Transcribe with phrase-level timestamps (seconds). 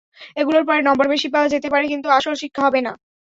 [0.37, 2.91] এগুলো পড়ে নম্বর বেশি পাওয়া যেতে পারে, কিন্তু আসল শিক্ষা হবে না।